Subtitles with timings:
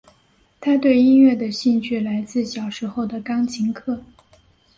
[0.59, 4.01] 她对音乐的兴趣来自小时候的钢琴课。